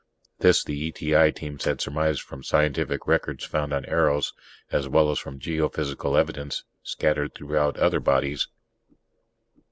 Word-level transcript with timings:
(This 0.39 0.63
the 0.63 0.75
E.T.I. 0.85 1.29
Teams 1.29 1.65
had 1.65 1.79
surmised 1.79 2.23
from 2.23 2.41
scientific 2.43 3.05
records 3.05 3.43
found 3.45 3.71
on 3.71 3.85
Eros, 3.85 4.33
as 4.71 4.87
well 4.89 5.11
as 5.11 5.19
from 5.19 5.37
geophysical 5.39 6.17
evidence 6.19 6.63
scattered 6.81 7.35
throughout 7.35 7.75
the 7.75 7.83
other 7.83 7.99
bodies.) 7.99 8.47